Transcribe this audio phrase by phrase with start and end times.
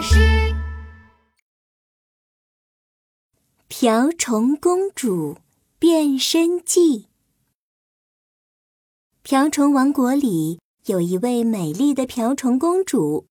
[0.00, 0.16] 巴士。
[3.68, 5.36] 瓢虫公主
[5.78, 7.08] 变身记。
[9.22, 13.26] 瓢虫王国里有一位美丽的瓢虫公主，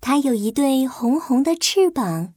[0.00, 2.32] 她有一对红红的翅膀，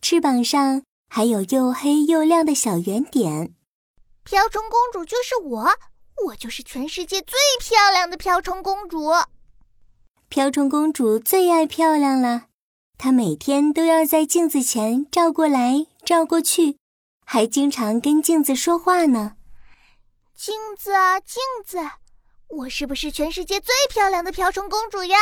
[0.00, 3.54] 翅膀上还有又黑又亮的小圆点。
[4.24, 5.68] 瓢虫公主就是我，
[6.28, 9.10] 我就是全世界最漂亮的瓢虫公主。
[10.30, 12.46] 瓢虫公主最爱漂亮了，
[13.02, 16.78] 她每天都要在镜子前照过来照过去，
[17.26, 19.34] 还经常跟镜子说话呢。
[20.36, 21.78] 镜子啊，镜子，
[22.46, 25.18] 我是不是全世界最漂亮的瓢虫公主呀？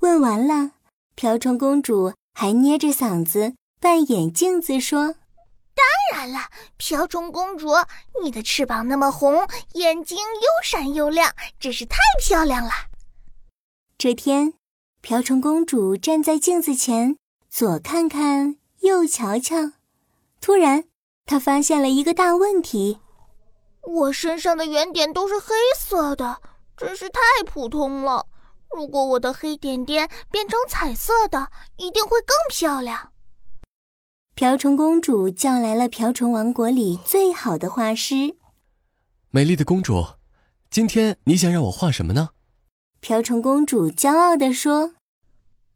[0.00, 0.72] 问完了，
[1.14, 5.14] 瓢虫公主还捏着嗓子扮演镜子说。
[5.74, 7.70] 当然了，瓢虫公主，
[8.22, 12.70] 你的翅膀那么红，眼睛又闪又亮，真是太漂亮了。
[13.96, 14.52] 这天，
[15.02, 17.16] 瓢虫公主站在镜子前，
[17.48, 19.72] 左看看，右瞧瞧。
[20.42, 20.84] 突然，
[21.24, 22.98] 她发现了一个大问题：
[23.82, 26.42] 我身上的圆点都是黑色的，
[26.76, 28.26] 真是太普通了。
[28.76, 33.10] 如果我的黑点点变成彩色的，一定会更漂亮。
[34.34, 38.36] 瓢虫公主叫来了瓢虫王国里最好的画师。
[39.30, 40.04] 美丽的公主，
[40.70, 42.30] 今天你想让我画什么呢？
[43.00, 44.92] 瓢虫公主骄傲地说：“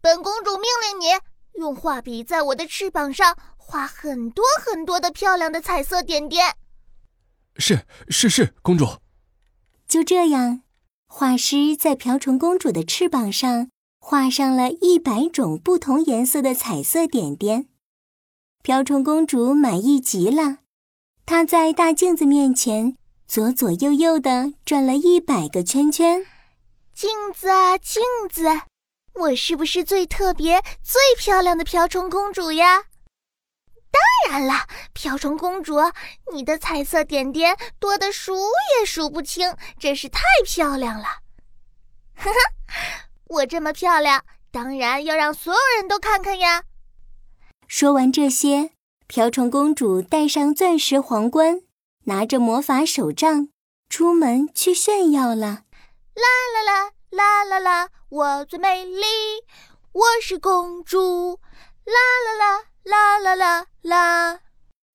[0.05, 1.07] 本公主命令你
[1.59, 6.57] 用画笔在我的翅膀上画很多很多的漂亮的彩色点点。”
[7.57, 8.87] 是是是，公主。
[9.89, 10.61] 就这样，
[11.07, 17.69] 画师在瓢虫公主的翅膀上画上了一百种不同颜色的彩色点点。
[18.63, 20.59] 瓢虫公主满意极了，
[21.25, 26.27] 她在大镜子面前左左右右的转了一百个圈圈。
[26.93, 28.45] 镜子啊，镜子，
[29.15, 32.85] 我是不是最特别、最漂亮的瓢虫公主呀？
[33.91, 35.77] 当然了，瓢虫公主，
[36.33, 38.35] 你的彩色点点多的数
[38.79, 41.05] 也数不清，真是太漂亮了。
[42.17, 46.65] 哈哈，我这么漂亮，当然要让所有人都看看呀。
[47.69, 48.73] 说完这些，
[49.07, 51.63] 瓢虫公主戴上钻石皇冠，
[52.07, 53.49] 拿着魔法手杖，
[53.89, 55.63] 出门去炫耀了。
[56.15, 59.03] 啦啦啦啦啦啦，我最美丽，
[59.91, 61.41] 我是公主。
[61.85, 61.93] 啦
[62.39, 64.41] 啦啦啦啦啦啦，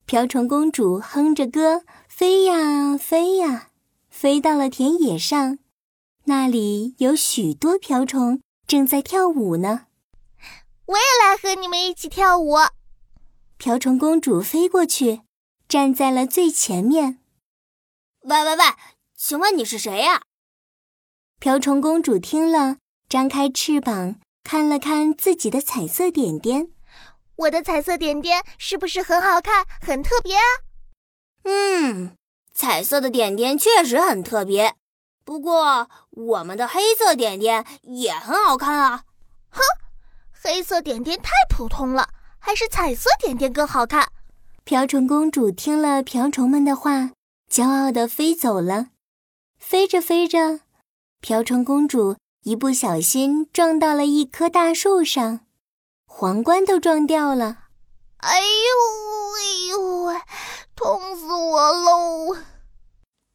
[0.06, 3.72] 瓢虫公主哼着歌飞呀飞呀，
[4.10, 5.60] 飞到了田野上，
[6.28, 9.88] 那里有许多瓢虫正在跳舞呢。
[10.86, 12.56] 我也来和你们一起跳舞。
[13.58, 15.24] 瓢虫公主飞过去，
[15.68, 17.20] 站在了最前面。
[18.22, 18.64] 喂喂喂，
[19.14, 20.22] 请问你是谁呀？
[21.38, 22.78] 瓢虫公主听了，
[23.10, 26.70] 张开翅膀，看了看自己的彩色点点。
[27.38, 30.46] 我的彩色点点是不是很好看、很特别啊？
[31.44, 32.16] 嗯，
[32.54, 34.76] 彩色的点点确实很特别。
[35.26, 39.06] 不过，我们的黑色点点也很好看啊。
[39.50, 39.60] 哼！
[40.32, 44.08] 黑色点点太普通了，还是彩色点点更好看。
[44.64, 47.10] 瓢虫公主听了瓢虫们的话，
[47.52, 48.90] 骄傲地飞走了。
[49.58, 50.60] 飞着飞着，
[51.20, 55.42] 瓢虫公主一不小心撞到了一棵大树上，
[56.06, 57.66] 皇冠都撞掉了。
[58.18, 58.46] 哎呦
[59.36, 60.22] 哎呦，
[60.76, 62.34] 痛死我喽！
[62.34, 62.40] 哈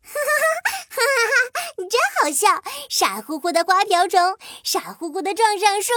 [0.05, 1.51] 哈哈哈哈！
[1.77, 4.21] 真好笑，傻乎乎的花瓢虫，
[4.63, 5.93] 傻乎乎的撞上树。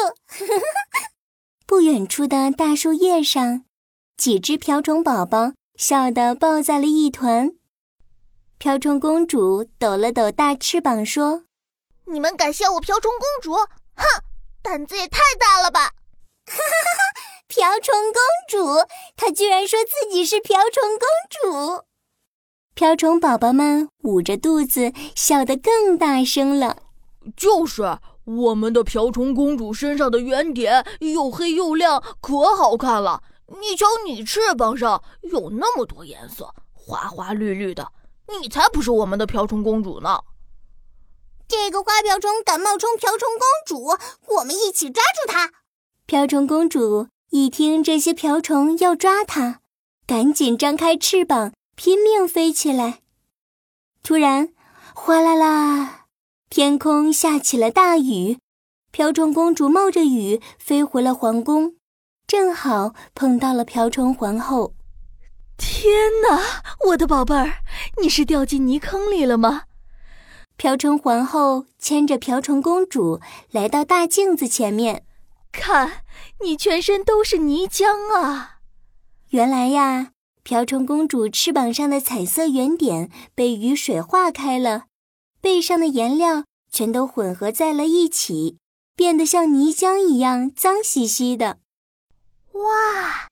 [1.66, 3.64] 不远处的大树叶上，
[4.18, 7.52] 几只瓢虫宝宝笑得抱在了一团。
[8.58, 11.44] 瓢虫公主抖了抖大翅膀，说
[12.08, 13.54] ：“你们敢笑我瓢虫公主？
[13.96, 14.06] 哼，
[14.62, 15.94] 胆子也太大了吧！”
[16.48, 17.22] 哈哈哈哈！
[17.48, 21.86] 瓢虫公主，她居然说自己是瓢虫公主。
[22.74, 26.84] 瓢虫宝宝们捂着肚子笑得更大声了。
[27.36, 28.00] 就是。
[28.28, 33.24] 我们的瓢虫公主身上的圆点又黑又亮，可好看了。
[33.62, 37.90] 你瞧，你翅膀上有那么多颜色，花花绿绿的，
[38.42, 40.20] 你才不是我们的瓢虫公主呢。
[41.48, 43.98] 这个花瓢虫敢冒充瓢虫公主，
[44.36, 45.52] 我们一起抓住它。
[46.06, 49.62] 瓢虫公主一听这些瓢虫要抓它，
[50.06, 53.00] 赶紧张开翅膀，拼命飞起来。
[54.04, 54.50] 突然，
[54.94, 56.08] 哗啦啦。
[56.50, 58.40] 天空下起了大雨，
[58.92, 61.76] 瓢虫公主冒着雨飞回了皇宫，
[62.26, 64.74] 正好碰到了瓢虫皇后。
[65.58, 65.94] 天
[66.30, 67.64] 哪，我的宝贝儿，
[68.02, 69.64] 你是掉进泥坑里了吗？
[70.58, 73.22] 瓢虫皇后牵着瓢虫公主
[73.52, 75.06] 来到大镜子前面，
[75.52, 76.04] 看，
[76.42, 78.58] 你全身都是泥浆啊！
[79.30, 84.86] 原来呀，瓢虫公主翅膀上的彩色圆点被雨水化开了，
[85.40, 88.58] 背上的颜料全都混合在了一起，
[88.96, 91.60] 变得像泥浆一样脏兮兮的。
[92.54, 93.28] 哇，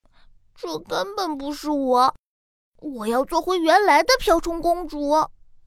[0.56, 2.13] 这根本不是我！
[2.80, 5.12] 我要做回原来的瓢虫公主。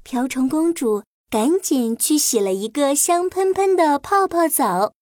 [0.04, 4.94] 瓢虫公主赶紧去洗了一个香喷喷的泡泡澡。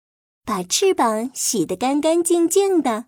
[0.47, 3.07] 把翅膀洗得干干净净的，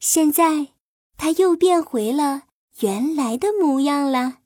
[0.00, 0.68] 现在
[1.16, 2.44] 它又变回了
[2.80, 4.38] 原来的模样了。